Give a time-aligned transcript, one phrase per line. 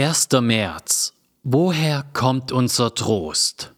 [0.00, 0.28] 1.
[0.42, 1.12] März.
[1.42, 3.74] Woher kommt unser Trost?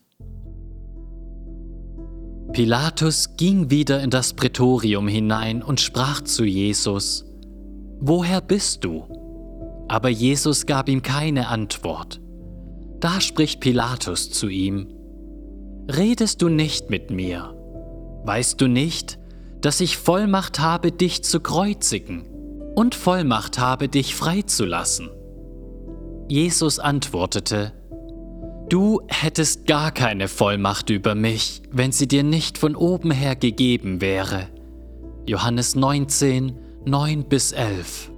[2.52, 7.24] Pilatus ging wieder in das Prätorium hinein und sprach zu Jesus,
[8.00, 9.06] Woher bist du?
[9.88, 12.20] Aber Jesus gab ihm keine Antwort.
[13.00, 14.88] Da spricht Pilatus zu ihm,
[15.90, 17.54] Redest du nicht mit mir?
[18.26, 19.18] Weißt du nicht,
[19.62, 22.26] dass ich Vollmacht habe, dich zu kreuzigen
[22.74, 25.08] und Vollmacht habe, dich freizulassen?
[26.30, 27.72] Jesus antwortete,
[28.68, 34.00] Du hättest gar keine Vollmacht über mich, wenn sie dir nicht von oben her gegeben
[34.00, 34.46] wäre.
[35.26, 38.12] Johannes 19, 9 bis 11.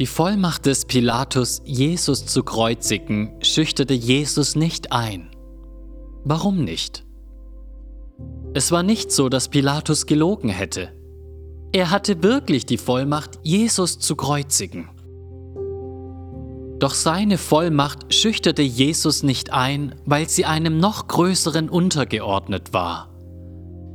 [0.00, 5.28] Die Vollmacht des Pilatus, Jesus zu kreuzigen, schüchterte Jesus nicht ein.
[6.24, 7.04] Warum nicht?
[8.54, 10.94] Es war nicht so, dass Pilatus gelogen hätte.
[11.74, 14.88] Er hatte wirklich die Vollmacht, Jesus zu kreuzigen.
[16.78, 23.10] Doch seine Vollmacht schüchterte Jesus nicht ein, weil sie einem noch größeren untergeordnet war.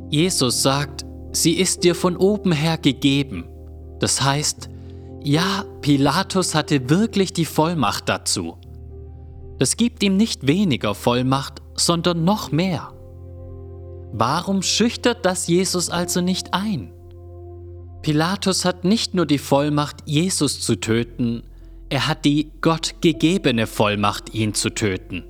[0.10, 3.48] Jesus sagt, sie ist dir von oben her gegeben.
[4.00, 4.70] Das heißt,
[5.24, 8.58] ja, Pilatus hatte wirklich die Vollmacht dazu.
[9.58, 12.92] Das gibt ihm nicht weniger Vollmacht, sondern noch mehr.
[14.12, 16.92] Warum schüchtert das Jesus also nicht ein?
[18.02, 21.44] Pilatus hat nicht nur die Vollmacht, Jesus zu töten,
[21.90, 25.24] er hat die Gott gegebene Vollmacht, ihn zu töten.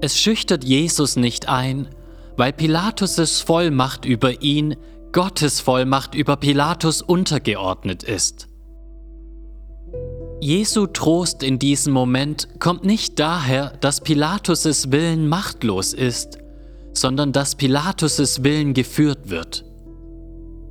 [0.00, 1.88] Es schüchtert Jesus nicht ein,
[2.36, 4.76] weil Pilatus' Vollmacht über ihn
[5.12, 8.48] Gottes Vollmacht über Pilatus untergeordnet ist.
[10.40, 16.38] Jesu Trost in diesem Moment kommt nicht daher, dass Pilatus' Willen machtlos ist,
[16.94, 19.64] sondern dass Pilatus' Willen geführt wird.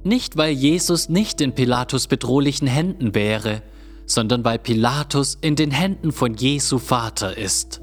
[0.03, 3.61] Nicht weil Jesus nicht in Pilatus bedrohlichen Händen wäre,
[4.05, 7.81] sondern weil Pilatus in den Händen von Jesu Vater ist.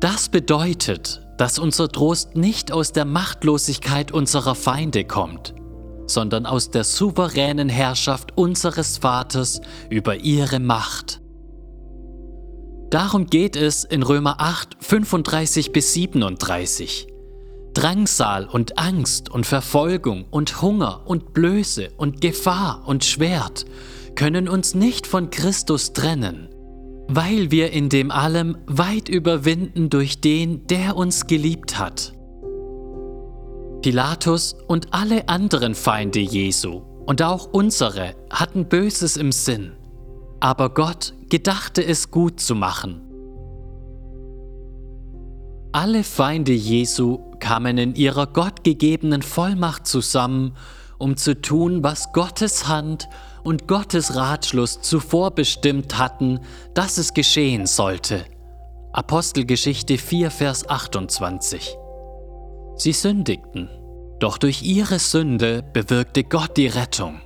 [0.00, 5.54] Das bedeutet, dass unser Trost nicht aus der Machtlosigkeit unserer Feinde kommt,
[6.06, 11.20] sondern aus der souveränen Herrschaft unseres Vaters über ihre Macht.
[12.90, 17.08] Darum geht es in Römer 8, 35 bis 37.
[17.74, 23.64] Drangsal und Angst und Verfolgung und Hunger und Blöße und Gefahr und Schwert
[24.14, 26.48] können uns nicht von Christus trennen,
[27.08, 32.14] weil wir in dem allem weit überwinden durch den, der uns geliebt hat.
[33.82, 39.72] Pilatus und alle anderen Feinde Jesu und auch unsere hatten Böses im Sinn,
[40.40, 43.08] aber Gott gedachte es gut zu machen
[45.72, 50.56] alle Feinde Jesu kamen in ihrer gottgegebenen Vollmacht zusammen,
[50.98, 53.08] um zu tun, was Gottes Hand
[53.44, 56.40] und Gottes Ratschluss zuvor bestimmt hatten,
[56.74, 58.24] dass es geschehen sollte.
[58.92, 61.76] Apostelgeschichte 4, Vers 28.
[62.76, 63.68] Sie sündigten,
[64.18, 67.20] doch durch ihre Sünde bewirkte Gott die Rettung.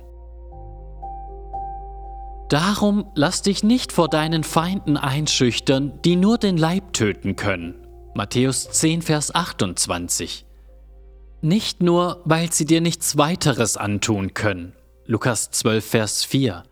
[2.49, 7.82] Darum lass dich nicht vor deinen Feinden einschüchtern, die nur den Leib töten können
[8.15, 10.45] Matthäus 10, Vers 28.
[11.41, 14.73] Nicht nur, weil sie dir nichts weiteres antun können,
[15.05, 16.63] Lukas 12, Vers 4,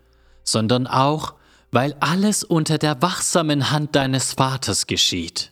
[0.43, 1.33] sondern auch,
[1.71, 5.51] weil alles unter der wachsamen Hand deines Vaters geschieht.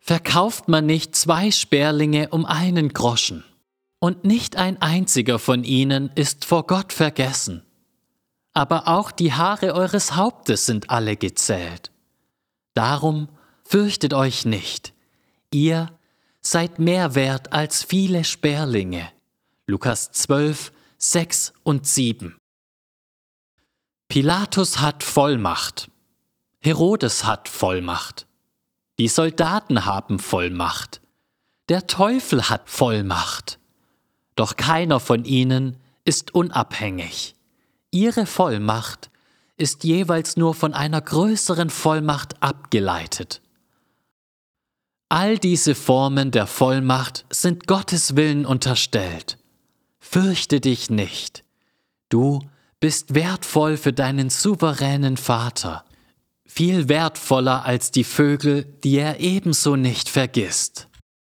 [0.00, 3.44] Verkauft man nicht zwei Sperlinge um einen Groschen,
[4.00, 7.62] und nicht ein einziger von ihnen ist vor Gott vergessen.
[8.54, 11.92] Aber auch die Haare eures Hauptes sind alle gezählt.
[12.74, 13.28] Darum
[13.72, 14.92] Fürchtet euch nicht,
[15.52, 15.96] ihr
[16.40, 19.08] seid mehr wert als viele Sperlinge.
[19.68, 22.36] Lukas 12, 6 und 7.
[24.08, 25.88] Pilatus hat Vollmacht.
[26.58, 28.26] Herodes hat Vollmacht.
[28.98, 31.00] Die Soldaten haben Vollmacht.
[31.68, 33.60] Der Teufel hat Vollmacht.
[34.34, 37.36] Doch keiner von ihnen ist unabhängig.
[37.92, 39.10] Ihre Vollmacht
[39.56, 43.40] ist jeweils nur von einer größeren Vollmacht abgeleitet.
[45.12, 49.38] All diese Formen der Vollmacht sind Gottes Willen unterstellt.
[49.98, 51.42] Fürchte dich nicht.
[52.08, 52.38] Du
[52.78, 55.84] bist wertvoll für deinen souveränen Vater,
[56.46, 60.86] viel wertvoller als die Vögel, die er ebenso nicht vergisst.